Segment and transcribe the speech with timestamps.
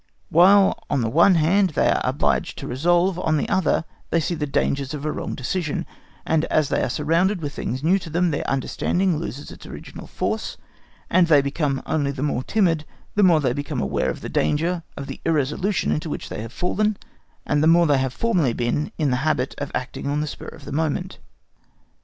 [0.29, 4.33] While, on the one hand, they are obliged to resolve, on the other they see
[4.33, 5.85] the dangers of a wrong decision,
[6.25, 10.07] and as they are surrounded with things new to them, their understanding loses its original
[10.07, 10.57] force,
[11.11, 12.83] and they become only the more timid
[13.13, 16.51] the more they become aware of the danger of the irresolution into which they have
[16.51, 16.97] fallen,
[17.45, 20.47] and the more they have formerly been in the habit of acting on the spur
[20.47, 21.19] of the moment.